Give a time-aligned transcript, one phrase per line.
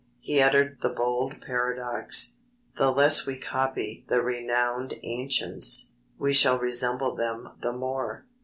[0.19, 2.37] He uttered the bold paradox:
[2.75, 8.25] "The less we copy the renowned ancients, we shall resemble them the more."